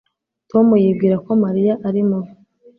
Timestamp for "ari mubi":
1.87-2.31